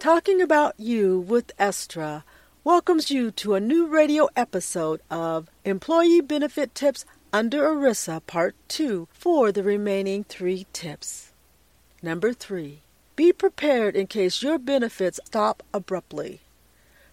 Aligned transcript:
Talking 0.00 0.40
About 0.40 0.80
You 0.80 1.20
with 1.20 1.52
Estra 1.58 2.24
welcomes 2.64 3.10
you 3.10 3.30
to 3.32 3.52
a 3.52 3.60
new 3.60 3.86
radio 3.86 4.30
episode 4.34 5.02
of 5.10 5.50
Employee 5.66 6.22
Benefit 6.22 6.74
Tips 6.74 7.04
under 7.34 7.64
ERISA 7.64 8.24
Part 8.26 8.56
2 8.68 9.08
for 9.12 9.52
the 9.52 9.62
remaining 9.62 10.24
three 10.24 10.66
tips. 10.72 11.32
Number 12.02 12.32
3. 12.32 12.80
Be 13.14 13.30
prepared 13.30 13.94
in 13.94 14.06
case 14.06 14.42
your 14.42 14.58
benefits 14.58 15.20
stop 15.26 15.62
abruptly. 15.74 16.40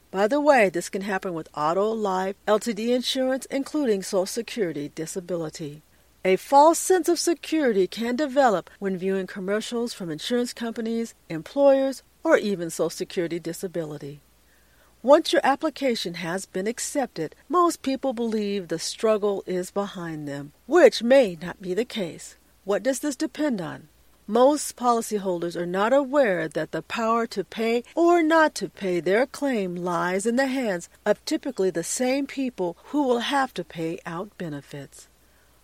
By 0.09 0.29
the 0.29 0.39
way, 0.39 0.69
this 0.69 0.88
can 0.88 1.01
happen 1.01 1.33
with 1.33 1.49
auto, 1.54 1.91
life, 1.91 2.38
LTD 2.47 2.95
insurance, 2.95 3.45
including 3.47 4.01
Social 4.01 4.25
Security 4.25 4.93
disability. 4.95 5.81
A 6.23 6.38
false 6.38 6.79
sense 6.79 7.09
of 7.09 7.19
security 7.19 7.85
can 7.85 8.15
develop 8.15 8.69
when 8.79 8.97
viewing 8.97 9.27
commercials 9.27 9.93
from 9.93 10.09
insurance 10.09 10.54
companies, 10.54 11.15
employers, 11.29 12.01
or 12.27 12.37
even 12.37 12.69
Social 12.69 12.89
Security 12.89 13.39
disability. 13.39 14.19
Once 15.01 15.31
your 15.31 15.41
application 15.45 16.15
has 16.15 16.45
been 16.45 16.67
accepted, 16.67 17.33
most 17.47 17.81
people 17.81 18.11
believe 18.11 18.67
the 18.67 18.77
struggle 18.77 19.43
is 19.45 19.71
behind 19.71 20.27
them, 20.27 20.51
which 20.65 21.01
may 21.01 21.37
not 21.41 21.61
be 21.61 21.73
the 21.73 21.86
case. 21.86 22.36
What 22.65 22.83
does 22.83 23.00
this 23.00 23.15
depend 23.15 23.61
on? 23.61 23.87
Most 24.27 24.75
policyholders 24.75 25.55
are 25.55 25.65
not 25.65 25.93
aware 25.93 26.50
that 26.50 26.73
the 26.73 26.81
power 26.81 27.25
to 27.27 27.45
pay 27.45 27.86
or 27.95 28.21
not 28.21 28.53
to 28.55 28.67
pay 28.67 29.00
their 29.00 29.25
claim 29.25 29.73
lies 29.73 30.25
in 30.25 30.36
the 30.36 30.47
hands 30.47 30.89
of 31.05 31.23
typically 31.23 31.69
the 31.69 31.83
same 31.83 32.28
people 32.28 32.75
who 32.88 33.03
will 33.03 33.19
have 33.19 33.53
to 33.53 33.64
pay 33.64 34.00
out 34.05 34.38
benefits. 34.38 35.08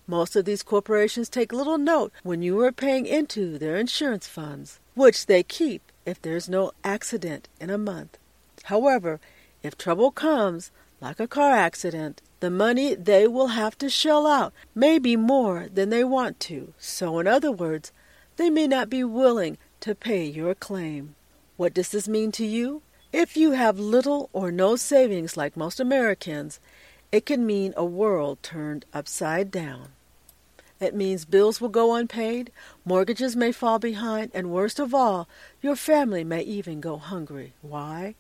Most 0.08 0.38
of 0.38 0.45
these 0.45 0.64
corporations 0.64 1.27
take 1.27 1.52
little 1.52 1.77
note 1.77 2.14
when 2.23 2.41
you 2.41 2.58
are 2.61 2.72
paying 2.72 3.05
into 3.05 3.58
their 3.58 3.75
insurance 3.75 4.27
funds, 4.27 4.80
which 4.95 5.25
they 5.25 5.44
keep 5.44 5.91
if 6.06 6.22
there's 6.22 6.50
no 6.50 6.72
accident 6.84 7.48
in 7.60 7.70
a 7.70 7.78
month. 7.78 8.18
However, 8.64 9.20
if 9.62 9.78
trouble 9.78 10.12
comes, 10.12 10.72
like 11.02 11.20
a 11.20 11.28
car 11.28 11.52
accident, 11.52 12.22
the 12.40 12.50
money 12.50 12.95
they 12.95 13.28
will 13.28 13.48
have 13.48 13.78
to 13.78 13.90
shell 13.90 14.28
out 14.28 14.54
may 14.76 15.00
be 15.00 15.16
more 15.16 15.68
than 15.73 15.90
they 15.90 16.04
want 16.04 16.40
to. 16.42 16.73
So, 16.78 17.20
in 17.20 17.28
other 17.28 17.52
words, 17.52 17.92
they 18.38 18.50
may 18.50 18.68
not 18.68 18.90
be 18.90 19.04
willing 19.04 19.58
to 19.82 19.95
pay 19.95 20.26
your 20.26 20.56
claim. 20.56 21.16
What 21.58 21.73
does 21.73 21.90
this 21.90 22.08
mean 22.08 22.32
to 22.34 22.45
you? 22.45 22.82
If 23.12 23.38
you 23.38 23.52
have 23.52 23.78
little 23.80 24.30
or 24.34 24.52
no 24.52 24.76
savings 24.76 25.38
like 25.38 25.56
most 25.56 25.80
Americans, 25.80 26.60
it 27.12 27.26
can 27.26 27.45
mean 27.45 27.73
a 27.78 27.86
world 27.86 28.42
turned 28.42 28.86
upside 28.94 29.52
down. 29.52 29.90
It 30.84 30.94
means 30.94 31.23
bills 31.23 31.62
will 31.62 31.70
go 31.70 31.95
unpaid, 31.95 32.52
mortgages 32.84 33.38
may 33.38 33.53
fall 33.53 33.80
behind, 33.80 34.31
and 34.34 34.52
worst 34.52 34.81
of 34.81 34.94
all, 34.94 35.30
your 35.62 35.78
family 35.78 36.26
may 36.26 36.42
even 36.42 36.81
go 36.81 36.98
hungry. 36.98 37.53
Why? 37.62 38.16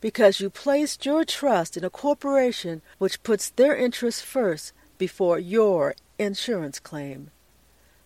Because 0.00 0.38
you 0.38 0.48
placed 0.48 1.04
your 1.04 1.24
trust 1.24 1.76
in 1.76 1.82
a 1.82 1.90
corporation 1.90 2.82
which 2.98 3.24
puts 3.24 3.50
their 3.50 3.74
interests 3.74 4.20
first 4.20 4.72
before 4.96 5.40
your 5.40 5.96
insurance 6.20 6.78
claim. 6.78 7.32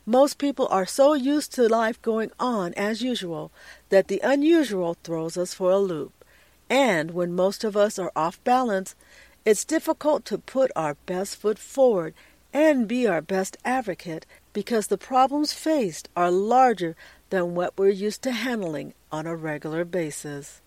Most 0.06 0.38
people 0.38 0.68
are 0.70 0.86
so 0.86 1.12
used 1.12 1.52
to 1.56 1.68
life 1.68 2.00
going 2.00 2.30
on 2.40 2.72
as 2.72 3.02
usual 3.02 3.52
that 3.90 4.08
the 4.08 4.20
unusual 4.24 4.96
throws 5.04 5.36
us 5.36 5.52
for 5.52 5.70
a 5.70 5.76
loop. 5.76 6.24
And 6.70 7.10
when 7.10 7.34
most 7.34 7.62
of 7.62 7.76
us 7.76 7.98
are 7.98 8.12
off 8.16 8.42
balance, 8.42 8.94
it's 9.44 9.66
difficult 9.66 10.24
to 10.26 10.38
put 10.38 10.70
our 10.74 10.94
best 11.04 11.36
foot 11.36 11.58
forward 11.58 12.14
and 12.52 12.86
be 12.86 13.06
our 13.06 13.22
best 13.22 13.56
advocate 13.64 14.26
because 14.52 14.88
the 14.88 14.98
problems 14.98 15.52
faced 15.52 16.08
are 16.14 16.30
larger 16.30 16.94
than 17.30 17.54
what 17.54 17.76
we're 17.78 17.88
used 17.88 18.22
to 18.22 18.32
handling 18.32 18.94
on 19.10 19.26
a 19.26 19.36
regular 19.36 19.84
basis. 19.84 20.60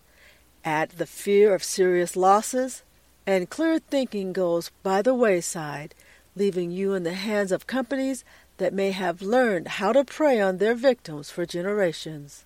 Add 0.64 0.90
the 0.90 1.06
fear 1.06 1.54
of 1.54 1.62
serious 1.62 2.16
losses, 2.16 2.82
and 3.26 3.50
clear 3.50 3.78
thinking 3.78 4.32
goes 4.32 4.70
by 4.82 5.02
the 5.02 5.14
wayside, 5.14 5.94
leaving 6.34 6.70
you 6.70 6.94
in 6.94 7.04
the 7.04 7.14
hands 7.14 7.52
of 7.52 7.66
companies 7.66 8.24
that 8.58 8.74
may 8.74 8.90
have 8.90 9.22
learned 9.22 9.68
how 9.68 9.92
to 9.92 10.04
prey 10.04 10.40
on 10.40 10.58
their 10.58 10.74
victims 10.74 11.30
for 11.30 11.46
generations. 11.46 12.44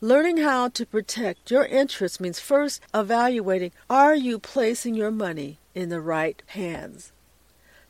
Learning 0.00 0.38
how 0.38 0.68
to 0.68 0.86
protect 0.86 1.50
your 1.50 1.66
interests 1.66 2.20
means 2.20 2.40
first 2.40 2.80
evaluating 2.94 3.70
are 3.90 4.14
you 4.14 4.38
placing 4.38 4.94
your 4.94 5.10
money 5.10 5.58
in 5.74 5.90
the 5.90 6.00
right 6.00 6.42
hands? 6.46 7.12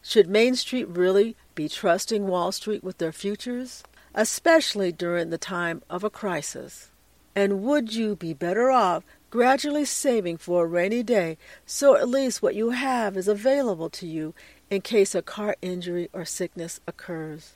Should 0.02 0.28
Main 0.28 0.56
Street 0.56 0.88
really 0.88 1.36
be 1.54 1.68
trusting 1.68 2.26
Wall 2.26 2.52
Street 2.52 2.82
with 2.82 2.98
their 2.98 3.12
futures, 3.12 3.84
especially 4.14 4.92
during 4.92 5.30
the 5.30 5.38
time 5.38 5.82
of 5.90 6.02
a 6.02 6.10
crisis? 6.10 6.90
And 7.36 7.62
would 7.62 7.94
you 7.94 8.16
be 8.16 8.32
better 8.32 8.70
off 8.70 9.04
gradually 9.30 9.84
saving 9.84 10.38
for 10.38 10.64
a 10.64 10.66
rainy 10.66 11.02
day 11.02 11.38
so 11.64 11.96
at 11.96 12.08
least 12.08 12.42
what 12.42 12.54
you 12.54 12.70
have 12.70 13.16
is 13.16 13.28
available 13.28 13.88
to 13.90 14.06
you 14.06 14.34
in 14.68 14.80
case 14.80 15.14
a 15.14 15.22
car 15.22 15.54
injury 15.62 16.08
or 16.12 16.24
sickness 16.24 16.80
occurs? 16.86 17.52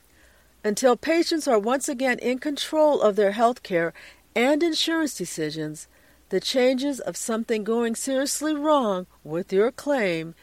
Until 0.63 0.95
patients 0.95 1.47
are 1.47 1.59
once 1.59 1.89
again 1.89 2.19
in 2.19 2.39
control 2.39 3.01
of 3.01 3.15
their 3.15 3.31
health 3.31 3.63
care 3.63 3.93
and 4.35 4.63
insurance 4.63 5.15
decisions, 5.15 5.87
the 6.29 6.39
changes 6.39 6.99
of 6.99 7.17
something 7.17 7.63
going 7.63 7.95
seriously 7.95 8.53
wrong 8.53 9.07
with 9.23 9.51
your 9.51 9.71
claim 9.71 10.35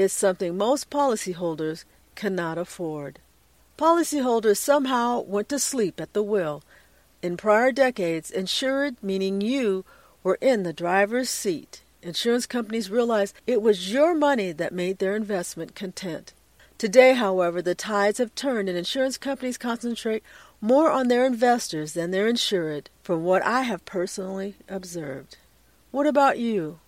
is 0.00 0.12
something 0.12 0.56
most 0.56 0.88
policyholders 0.88 1.84
cannot 2.14 2.56
afford. 2.56 3.18
Policyholders 3.78 4.56
somehow 4.56 5.20
went 5.20 5.48
to 5.50 5.58
sleep 5.58 6.00
at 6.00 6.12
the 6.12 6.22
wheel. 6.22 6.62
In 7.22 7.36
prior 7.36 7.70
decades, 7.70 8.30
insured, 8.30 8.96
meaning 9.02 9.40
you, 9.40 9.84
were 10.22 10.38
in 10.40 10.62
the 10.62 10.72
driver's 10.72 11.28
seat. 11.28 11.82
Insurance 12.02 12.46
companies 12.46 12.90
realized 12.90 13.34
it 13.46 13.60
was 13.60 13.92
your 13.92 14.14
money 14.14 14.52
that 14.52 14.72
made 14.72 14.98
their 14.98 15.14
investment 15.14 15.74
content. 15.74 16.32
Today, 16.78 17.12
however, 17.12 17.60
the 17.60 17.74
tides 17.74 18.18
have 18.18 18.34
turned 18.34 18.70
and 18.70 18.78
insurance 18.78 19.18
companies 19.18 19.58
concentrate 19.58 20.22
more 20.62 20.90
on 20.90 21.08
their 21.08 21.26
investors 21.26 21.92
than 21.92 22.10
their 22.10 22.26
insured, 22.26 22.88
from 23.02 23.22
what 23.22 23.42
I 23.42 23.62
have 23.62 23.84
personally 23.84 24.54
observed. 24.66 25.36
What 25.90 26.06
about 26.06 26.38
you? 26.38 26.78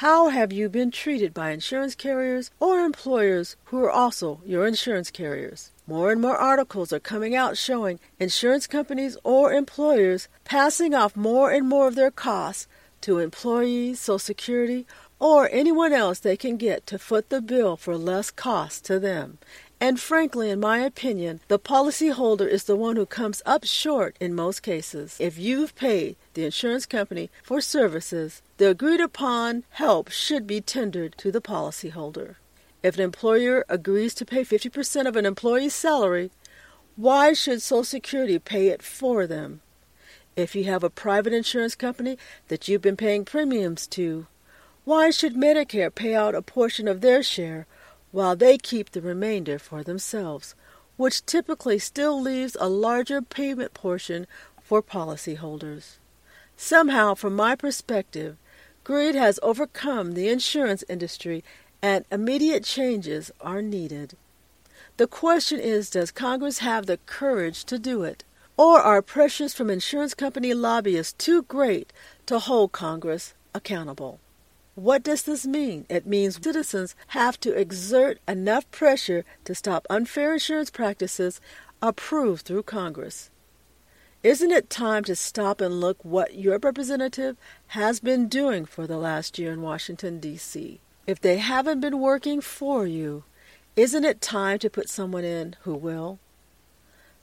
How 0.00 0.28
have 0.28 0.52
you 0.52 0.68
been 0.68 0.90
treated 0.90 1.32
by 1.32 1.52
insurance 1.52 1.94
carriers 1.94 2.50
or 2.60 2.80
employers 2.80 3.56
who 3.64 3.82
are 3.82 3.90
also 3.90 4.42
your 4.44 4.66
insurance 4.66 5.10
carriers? 5.10 5.72
More 5.86 6.12
and 6.12 6.20
more 6.20 6.36
articles 6.36 6.92
are 6.92 7.00
coming 7.00 7.34
out 7.34 7.56
showing 7.56 7.98
insurance 8.20 8.66
companies 8.66 9.16
or 9.24 9.54
employers 9.54 10.28
passing 10.44 10.92
off 10.94 11.16
more 11.16 11.50
and 11.50 11.66
more 11.66 11.88
of 11.88 11.94
their 11.94 12.10
costs 12.10 12.68
to 13.00 13.20
employees, 13.20 13.98
Social 13.98 14.18
Security, 14.18 14.86
or 15.18 15.48
anyone 15.50 15.94
else 15.94 16.18
they 16.18 16.36
can 16.36 16.58
get 16.58 16.86
to 16.88 16.98
foot 16.98 17.30
the 17.30 17.40
bill 17.40 17.78
for 17.78 17.96
less 17.96 18.30
cost 18.30 18.84
to 18.84 19.00
them. 19.00 19.38
And 19.80 20.00
frankly, 20.00 20.48
in 20.48 20.58
my 20.58 20.78
opinion, 20.78 21.40
the 21.48 21.58
policyholder 21.58 22.48
is 22.48 22.64
the 22.64 22.76
one 22.76 22.96
who 22.96 23.04
comes 23.04 23.42
up 23.44 23.64
short 23.64 24.16
in 24.18 24.34
most 24.34 24.62
cases. 24.62 25.18
If 25.20 25.38
you've 25.38 25.74
paid 25.74 26.16
the 26.32 26.46
insurance 26.46 26.86
company 26.86 27.30
for 27.42 27.60
services, 27.60 28.40
the 28.56 28.70
agreed 28.70 29.00
upon 29.00 29.64
help 29.70 30.10
should 30.10 30.46
be 30.46 30.62
tendered 30.62 31.18
to 31.18 31.30
the 31.30 31.42
policyholder. 31.42 32.36
If 32.82 32.96
an 32.96 33.02
employer 33.02 33.66
agrees 33.68 34.14
to 34.14 34.24
pay 34.24 34.44
50% 34.44 35.06
of 35.06 35.16
an 35.16 35.26
employee's 35.26 35.74
salary, 35.74 36.30
why 36.94 37.34
should 37.34 37.60
Social 37.60 37.84
Security 37.84 38.38
pay 38.38 38.68
it 38.68 38.82
for 38.82 39.26
them? 39.26 39.60
If 40.36 40.54
you 40.54 40.64
have 40.64 40.84
a 40.84 40.90
private 40.90 41.34
insurance 41.34 41.74
company 41.74 42.16
that 42.48 42.66
you've 42.66 42.82
been 42.82 42.96
paying 42.96 43.26
premiums 43.26 43.86
to, 43.88 44.26
why 44.84 45.10
should 45.10 45.34
Medicare 45.34 45.94
pay 45.94 46.14
out 46.14 46.34
a 46.34 46.40
portion 46.40 46.88
of 46.88 47.02
their 47.02 47.22
share 47.22 47.66
while 48.12 48.36
they 48.36 48.58
keep 48.58 48.90
the 48.90 49.00
remainder 49.00 49.58
for 49.58 49.82
themselves, 49.82 50.54
which 50.96 51.24
typically 51.26 51.78
still 51.78 52.20
leaves 52.20 52.56
a 52.60 52.68
larger 52.68 53.20
payment 53.20 53.74
portion 53.74 54.26
for 54.62 54.82
policyholders. 54.82 55.98
Somehow, 56.56 57.14
from 57.14 57.36
my 57.36 57.54
perspective, 57.54 58.36
greed 58.84 59.14
has 59.14 59.38
overcome 59.42 60.12
the 60.12 60.28
insurance 60.28 60.82
industry 60.88 61.44
and 61.82 62.04
immediate 62.10 62.64
changes 62.64 63.30
are 63.40 63.60
needed. 63.60 64.14
The 64.96 65.06
question 65.06 65.60
is 65.60 65.90
Does 65.90 66.10
Congress 66.10 66.58
have 66.60 66.86
the 66.86 66.98
courage 67.06 67.64
to 67.66 67.78
do 67.78 68.02
it? 68.02 68.24
Or 68.56 68.80
are 68.80 69.02
pressures 69.02 69.52
from 69.52 69.68
insurance 69.68 70.14
company 70.14 70.54
lobbyists 70.54 71.12
too 71.12 71.42
great 71.42 71.92
to 72.24 72.38
hold 72.38 72.72
Congress 72.72 73.34
accountable? 73.54 74.18
What 74.76 75.02
does 75.02 75.22
this 75.22 75.46
mean? 75.46 75.86
It 75.88 76.04
means 76.06 76.38
citizens 76.42 76.94
have 77.08 77.40
to 77.40 77.58
exert 77.58 78.18
enough 78.28 78.70
pressure 78.70 79.24
to 79.46 79.54
stop 79.54 79.86
unfair 79.88 80.34
insurance 80.34 80.68
practices 80.68 81.40
approved 81.80 82.44
through 82.44 82.64
Congress. 82.64 83.30
Isn't 84.22 84.50
it 84.50 84.68
time 84.68 85.02
to 85.04 85.16
stop 85.16 85.62
and 85.62 85.80
look 85.80 86.04
what 86.04 86.34
your 86.34 86.58
representative 86.58 87.38
has 87.68 88.00
been 88.00 88.28
doing 88.28 88.66
for 88.66 88.86
the 88.86 88.98
last 88.98 89.38
year 89.38 89.50
in 89.50 89.62
Washington, 89.62 90.20
D.C.? 90.20 90.78
If 91.06 91.22
they 91.22 91.38
haven't 91.38 91.80
been 91.80 91.98
working 91.98 92.42
for 92.42 92.86
you, 92.86 93.24
isn't 93.76 94.04
it 94.04 94.20
time 94.20 94.58
to 94.58 94.68
put 94.68 94.90
someone 94.90 95.24
in 95.24 95.56
who 95.62 95.74
will? 95.74 96.18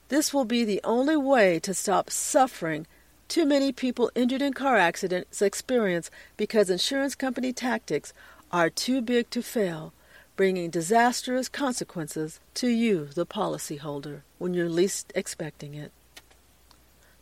This 0.08 0.34
will 0.34 0.44
be 0.44 0.64
the 0.64 0.80
only 0.82 1.16
way 1.16 1.60
to 1.60 1.72
stop 1.72 2.10
suffering 2.10 2.88
Too 3.34 3.46
many 3.46 3.72
people 3.72 4.12
injured 4.14 4.42
in 4.42 4.52
car 4.52 4.76
accidents 4.76 5.42
experience 5.42 6.08
because 6.36 6.70
insurance 6.70 7.16
company 7.16 7.52
tactics 7.52 8.12
are 8.52 8.70
too 8.70 9.02
big 9.02 9.28
to 9.30 9.42
fail, 9.42 9.92
bringing 10.36 10.70
disastrous 10.70 11.48
consequences 11.48 12.38
to 12.54 12.68
you, 12.68 13.06
the 13.06 13.26
policyholder, 13.26 14.20
when 14.38 14.54
you're 14.54 14.68
least 14.68 15.12
expecting 15.16 15.74
it. 15.74 15.90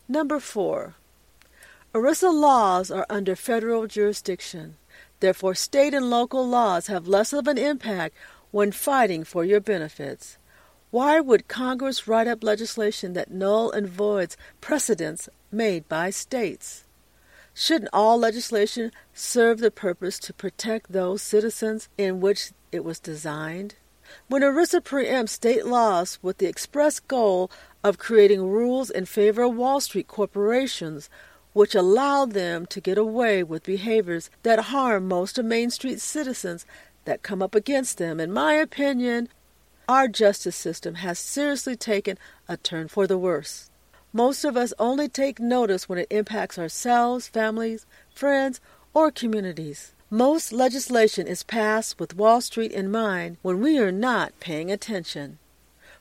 Number 0.06 0.38
four, 0.38 0.96
ERISA 1.94 2.30
laws 2.30 2.90
are 2.90 3.06
under 3.08 3.34
federal 3.34 3.86
jurisdiction. 3.86 4.76
Therefore, 5.20 5.54
state 5.54 5.94
and 5.94 6.10
local 6.10 6.46
laws 6.46 6.88
have 6.88 7.08
less 7.08 7.32
of 7.32 7.48
an 7.48 7.56
impact 7.56 8.14
when 8.50 8.70
fighting 8.70 9.24
for 9.24 9.46
your 9.46 9.60
benefits. 9.60 10.36
Why 10.90 11.20
would 11.20 11.48
Congress 11.48 12.06
write 12.06 12.28
up 12.28 12.44
legislation 12.44 13.14
that 13.14 13.30
null 13.30 13.70
and 13.70 13.88
voids 13.88 14.36
precedents 14.60 15.30
made 15.52 15.88
by 15.88 16.10
states? 16.10 16.84
Shouldn't 17.54 17.90
all 17.92 18.18
legislation 18.18 18.92
serve 19.12 19.58
the 19.58 19.70
purpose 19.70 20.18
to 20.20 20.32
protect 20.32 20.92
those 20.92 21.20
citizens 21.20 21.88
in 21.98 22.20
which 22.20 22.52
it 22.70 22.84
was 22.84 22.98
designed? 22.98 23.74
When 24.28 24.42
ERISA 24.42 24.80
preempts 24.80 25.30
state 25.30 25.66
laws 25.66 26.18
with 26.22 26.38
the 26.38 26.46
express 26.46 27.00
goal 27.00 27.50
of 27.84 27.98
creating 27.98 28.48
rules 28.48 28.90
in 28.90 29.04
favor 29.06 29.42
of 29.42 29.56
Wall 29.56 29.80
Street 29.80 30.08
corporations, 30.08 31.10
which 31.52 31.74
allow 31.74 32.24
them 32.24 32.66
to 32.66 32.80
get 32.80 32.96
away 32.96 33.42
with 33.42 33.64
behaviors 33.64 34.30
that 34.42 34.66
harm 34.66 35.06
most 35.06 35.38
of 35.38 35.44
Main 35.44 35.70
Street 35.70 36.00
citizens 36.00 36.64
that 37.04 37.22
come 37.22 37.42
up 37.42 37.54
against 37.54 37.98
them. 37.98 38.20
In 38.20 38.32
my 38.32 38.54
opinion, 38.54 39.28
our 39.88 40.08
justice 40.08 40.56
system 40.56 40.96
has 40.96 41.18
seriously 41.18 41.76
taken 41.76 42.16
a 42.48 42.56
turn 42.56 42.88
for 42.88 43.06
the 43.06 43.18
worse. 43.18 43.68
Most 44.14 44.44
of 44.44 44.58
us 44.58 44.74
only 44.78 45.08
take 45.08 45.40
notice 45.40 45.88
when 45.88 45.98
it 45.98 46.08
impacts 46.10 46.58
ourselves, 46.58 47.28
families, 47.28 47.86
friends, 48.14 48.60
or 48.92 49.10
communities. 49.10 49.94
Most 50.10 50.52
legislation 50.52 51.26
is 51.26 51.42
passed 51.42 51.98
with 51.98 52.14
Wall 52.14 52.42
Street 52.42 52.72
in 52.72 52.90
mind 52.90 53.38
when 53.40 53.60
we 53.60 53.78
are 53.78 53.90
not 53.90 54.38
paying 54.38 54.70
attention. 54.70 55.38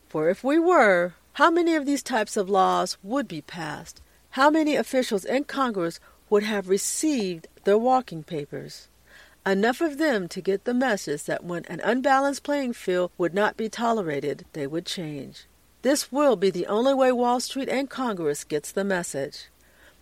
For 0.09 0.29
if 0.29 0.43
we 0.43 0.59
were, 0.59 1.13
how 1.33 1.49
many 1.49 1.73
of 1.73 1.85
these 1.85 2.03
types 2.03 2.35
of 2.35 2.49
laws 2.49 2.97
would 3.01 3.29
be 3.29 3.41
passed? 3.41 4.01
How 4.31 4.49
many 4.49 4.75
officials 4.75 5.23
in 5.23 5.45
Congress 5.45 6.01
would 6.29 6.43
have 6.43 6.67
received 6.67 7.47
their 7.63 7.77
walking 7.77 8.23
papers? 8.23 8.89
Enough 9.45 9.79
of 9.79 9.97
them 9.97 10.27
to 10.27 10.41
get 10.41 10.65
the 10.65 10.73
message 10.73 11.23
that 11.23 11.45
when 11.45 11.63
an 11.65 11.79
unbalanced 11.79 12.43
playing 12.43 12.73
field 12.73 13.11
would 13.17 13.33
not 13.33 13.55
be 13.55 13.69
tolerated, 13.69 14.43
they 14.51 14.67
would 14.67 14.85
change. 14.85 15.45
This 15.81 16.11
will 16.11 16.35
be 16.35 16.51
the 16.51 16.67
only 16.67 16.93
way 16.93 17.11
Wall 17.11 17.39
Street 17.39 17.69
and 17.69 17.89
Congress 17.89 18.43
gets 18.43 18.71
the 18.71 18.83
message. 18.83 19.47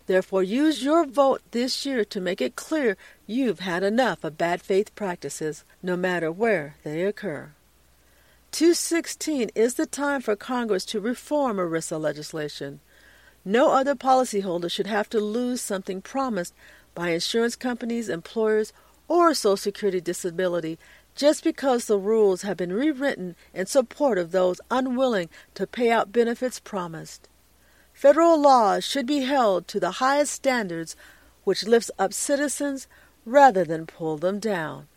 Therefore, 0.07 0.43
use 0.43 0.83
your 0.83 1.05
vote 1.05 1.41
this 1.51 1.85
year 1.85 2.03
to 2.03 2.19
make 2.19 2.41
it 2.41 2.55
clear 2.55 2.97
you've 3.27 3.59
had 3.59 3.83
enough 3.83 4.23
of 4.23 4.37
bad 4.37 4.61
faith 4.61 4.93
practices, 4.95 5.63
no 5.83 5.95
matter 5.95 6.31
where 6.31 6.75
they 6.83 7.03
occur. 7.03 7.51
216 8.51 9.51
is 9.53 9.75
the 9.75 9.85
time 9.85 10.21
for 10.21 10.35
Congress 10.35 10.83
to 10.85 10.99
reform 10.99 11.57
ERISA 11.57 12.01
legislation. 12.01 12.79
No 13.45 13.71
other 13.71 13.95
policyholder 13.95 14.69
should 14.69 14.87
have 14.87 15.07
to 15.09 15.19
lose 15.19 15.61
something 15.61 16.01
promised 16.01 16.53
by 16.95 17.09
insurance 17.09 17.55
companies, 17.55 18.09
employers, 18.09 18.73
or 19.07 19.33
Social 19.33 19.55
Security 19.55 20.01
disability 20.01 20.77
just 21.19 21.43
because 21.43 21.83
the 21.83 21.97
rules 21.97 22.43
have 22.43 22.55
been 22.55 22.71
rewritten 22.71 23.35
in 23.53 23.65
support 23.65 24.17
of 24.17 24.31
those 24.31 24.61
unwilling 24.71 25.27
to 25.53 25.67
pay 25.67 25.91
out 25.91 26.13
benefits 26.13 26.61
promised. 26.61 27.27
Federal 27.91 28.39
laws 28.39 28.85
should 28.85 29.05
be 29.05 29.23
held 29.23 29.67
to 29.67 29.81
the 29.81 29.99
highest 29.99 30.31
standards 30.31 30.95
which 31.43 31.67
lifts 31.67 31.91
up 31.99 32.13
citizens 32.13 32.87
rather 33.25 33.65
than 33.65 33.85
pull 33.85 34.15
them 34.17 34.39
down. 34.39 34.87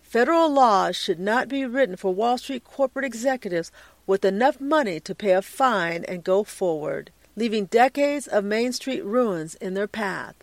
Federal 0.00 0.48
laws 0.48 0.94
should 0.94 1.18
not 1.18 1.48
be 1.48 1.66
written 1.66 1.96
for 1.96 2.14
Wall 2.14 2.38
Street 2.38 2.62
corporate 2.62 3.04
executives 3.04 3.72
with 4.06 4.24
enough 4.24 4.60
money 4.60 5.00
to 5.00 5.12
pay 5.12 5.32
a 5.32 5.42
fine 5.42 6.04
and 6.04 6.22
go 6.22 6.44
forward 6.44 7.10
leaving 7.34 7.64
decades 7.64 8.28
of 8.28 8.44
Main 8.44 8.72
Street 8.72 9.04
ruins 9.04 9.56
in 9.56 9.74
their 9.74 9.88
path. 9.88 10.36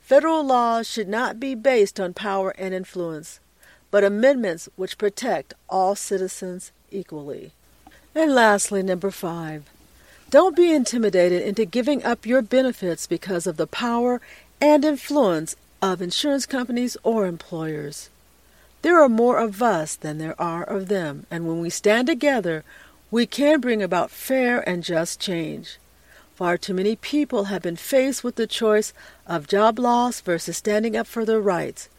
Federal 0.00 0.44
laws 0.44 0.88
should 0.88 1.06
not 1.06 1.38
be 1.38 1.54
based 1.54 2.00
on 2.00 2.12
power 2.12 2.50
and 2.58 2.74
influence, 2.74 3.38
but 3.92 4.02
amendments 4.02 4.68
which 4.74 4.98
protect 4.98 5.54
all 5.68 5.94
citizens 5.94 6.72
equally. 6.90 7.52
And 8.16 8.34
lastly, 8.34 8.82
number 8.82 9.12
five, 9.12 9.62
don't 10.30 10.56
be 10.56 10.72
intimidated 10.72 11.42
into 11.42 11.66
giving 11.66 12.02
up 12.02 12.24
your 12.24 12.40
benefits 12.40 13.06
because 13.06 13.46
of 13.46 13.58
the 13.58 13.66
power 13.66 14.20
and 14.60 14.82
influence 14.84 15.54
of 15.82 16.00
insurance 16.00 16.46
companies 16.46 16.96
or 17.02 17.26
employers. 17.26 18.08
There 18.80 19.00
are 19.00 19.08
more 19.10 19.38
of 19.38 19.62
us 19.62 19.94
than 19.94 20.16
there 20.16 20.40
are 20.40 20.64
of 20.64 20.88
them, 20.88 21.26
and 21.30 21.46
when 21.46 21.60
we 21.60 21.68
stand 21.68 22.08
together, 22.08 22.64
we 23.10 23.26
can 23.26 23.60
bring 23.60 23.82
about 23.82 24.10
fair 24.10 24.66
and 24.66 24.82
just 24.82 25.20
change. 25.20 25.76
Far 26.34 26.56
too 26.56 26.72
many 26.72 26.96
people 26.96 27.44
have 27.44 27.60
been 27.60 27.76
faced 27.76 28.24
with 28.24 28.36
the 28.36 28.46
choice 28.46 28.94
of 29.26 29.46
job 29.46 29.78
loss 29.78 30.22
versus 30.22 30.56
standing 30.56 30.96
up 30.96 31.06
for 31.06 31.26
their 31.26 31.40
rights. 31.40 31.90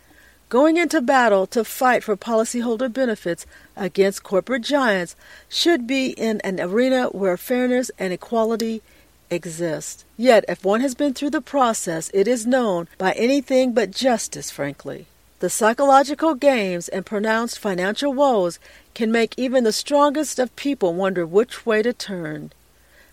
Going 0.54 0.78
into 0.78 1.02
battle 1.02 1.48
to 1.48 1.64
fight 1.64 2.04
for 2.04 2.16
policyholder 2.16 2.94
benefits 2.94 3.48
against 3.76 4.22
corporate 4.22 4.62
giants 4.62 5.16
should 5.50 5.88
be 5.88 6.10
in 6.10 6.42
an 6.42 6.60
arena 6.60 7.08
where 7.08 7.38
fairness 7.38 7.90
and 7.98 8.14
equality 8.14 8.84
exist. 9.32 10.06
Yet, 10.16 10.46
if 10.48 10.64
one 10.64 10.82
has 10.82 10.94
been 10.94 11.16
through 11.16 11.32
the 11.32 11.42
process, 11.42 12.12
it 12.14 12.28
is 12.28 12.46
known 12.46 12.88
by 13.00 13.14
anything 13.14 13.74
but 13.74 13.90
justice, 13.90 14.52
frankly. 14.52 15.08
The 15.40 15.50
psychological 15.50 16.36
games 16.36 16.88
and 16.88 17.04
pronounced 17.04 17.58
financial 17.58 18.14
woes 18.14 18.60
can 18.94 19.12
make 19.12 19.34
even 19.36 19.64
the 19.64 19.74
strongest 19.74 20.38
of 20.38 20.56
people 20.56 20.94
wonder 20.94 21.26
which 21.26 21.66
way 21.66 21.82
to 21.82 21.94
turn. 21.94 22.52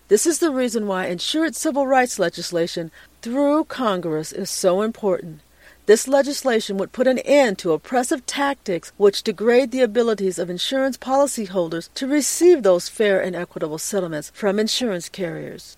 This 0.09 0.27
is 0.27 0.37
the 0.37 0.51
reason 0.51 0.85
why 0.85 1.07
insured 1.07 1.55
civil 1.55 1.87
rights 1.87 2.19
legislation 2.19 2.91
through 3.23 3.63
Congress 3.63 4.31
is 4.31 4.51
so 4.51 4.83
important. 4.83 5.41
This 5.91 6.07
legislation 6.07 6.77
would 6.77 6.93
put 6.93 7.05
an 7.05 7.19
end 7.19 7.59
to 7.59 7.73
oppressive 7.73 8.25
tactics 8.25 8.93
which 8.95 9.23
degrade 9.23 9.71
the 9.71 9.81
abilities 9.81 10.39
of 10.39 10.49
insurance 10.49 10.97
policyholders 10.97 11.89
to 11.95 12.07
receive 12.07 12.63
those 12.63 12.87
fair 12.87 13.19
and 13.19 13.35
equitable 13.35 13.77
settlements 13.77 14.31
from 14.33 14.57
insurance 14.57 15.09
carriers. 15.09 15.75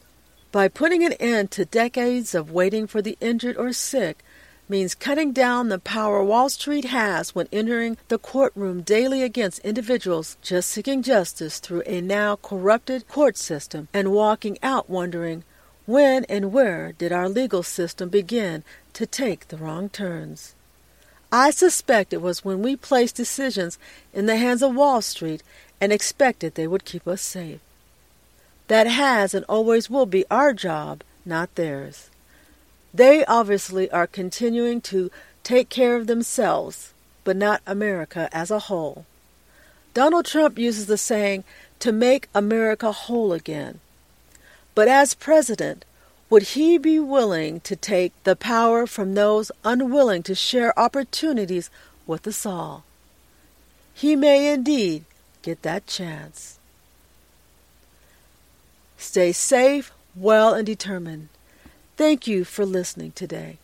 By 0.51 0.67
putting 0.67 1.03
an 1.03 1.13
end 1.13 1.49
to 1.53 1.65
decades 1.65 2.35
of 2.35 2.51
waiting 2.51 2.85
for 2.85 3.01
the 3.01 3.17
injured 3.21 3.57
or 3.57 3.73
sick, 3.73 4.23
means 4.69 4.93
cutting 4.93 5.31
down 5.31 5.69
the 5.69 5.79
power 5.79 6.23
Wall 6.23 6.47
Street 6.47 6.85
has 6.85 7.33
when 7.33 7.47
entering 7.51 7.97
the 8.09 8.19
courtroom 8.19 8.83
daily 8.83 9.23
against 9.23 9.65
individuals 9.65 10.37
just 10.43 10.69
seeking 10.69 11.01
justice 11.01 11.57
through 11.57 11.81
a 11.87 12.01
now 12.01 12.35
corrupted 12.35 13.07
court 13.07 13.35
system 13.35 13.87
and 13.91 14.11
walking 14.11 14.59
out 14.61 14.87
wondering 14.87 15.43
when 15.85 16.23
and 16.25 16.53
where 16.53 16.91
did 16.93 17.11
our 17.11 17.27
legal 17.27 17.63
system 17.63 18.09
begin 18.09 18.63
to 18.93 19.05
take 19.05 19.47
the 19.47 19.57
wrong 19.57 19.89
turns. 19.89 20.55
I 21.31 21.51
suspect 21.51 22.13
it 22.13 22.21
was 22.21 22.45
when 22.45 22.61
we 22.61 22.75
placed 22.75 23.15
decisions 23.15 23.79
in 24.13 24.27
the 24.27 24.37
hands 24.37 24.61
of 24.61 24.75
Wall 24.75 25.01
Street 25.01 25.41
and 25.81 25.91
expected 25.91 26.55
they 26.55 26.67
would 26.67 26.85
keep 26.85 27.07
us 27.07 27.21
safe. 27.21 27.59
That 28.67 28.87
has 28.87 29.33
and 29.33 29.43
always 29.49 29.89
will 29.89 30.05
be 30.05 30.25
our 30.29 30.53
job, 30.53 31.03
not 31.25 31.55
theirs. 31.55 32.09
They 32.93 33.25
obviously 33.25 33.89
are 33.91 34.07
continuing 34.07 34.79
to 34.81 35.09
take 35.43 35.69
care 35.69 35.95
of 35.95 36.07
themselves, 36.07 36.93
but 37.23 37.35
not 37.35 37.61
America 37.65 38.29
as 38.31 38.51
a 38.51 38.59
whole. 38.59 39.05
Donald 39.93 40.25
Trump 40.25 40.57
uses 40.57 40.85
the 40.85 40.97
saying, 40.97 41.43
to 41.79 41.91
make 41.91 42.29
America 42.33 42.91
whole 42.91 43.33
again. 43.33 43.79
But 44.73 44.87
as 44.87 45.13
president, 45.13 45.83
would 46.29 46.43
he 46.43 46.77
be 46.77 46.99
willing 46.99 47.59
to 47.61 47.75
take 47.75 48.11
the 48.23 48.35
power 48.35 48.87
from 48.87 49.13
those 49.13 49.51
unwilling 49.63 50.23
to 50.23 50.35
share 50.35 50.77
opportunities 50.79 51.69
with 52.07 52.25
us 52.27 52.45
all? 52.45 52.83
He 53.93 54.15
may 54.15 54.51
indeed 54.51 55.05
get 55.41 55.61
that 55.61 55.85
chance. 55.85 56.57
Stay 58.97 59.31
safe, 59.31 59.91
well, 60.15 60.53
and 60.53 60.65
determined. 60.65 61.29
Thank 61.97 62.25
you 62.25 62.45
for 62.45 62.65
listening 62.65 63.11
today. 63.11 63.57